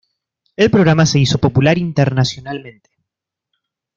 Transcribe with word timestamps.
El 0.55 0.71
programa 0.71 1.05
se 1.05 1.19
hizo 1.19 1.37
popular 1.37 1.77
internacionalmente. 1.77 2.89